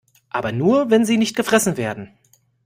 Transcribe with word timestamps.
Aber 0.31 0.51
nur, 0.51 0.89
wenn 0.89 1.05
sie 1.05 1.15
nicht 1.17 1.35
gefressen 1.35 1.77
werden. 1.77 2.17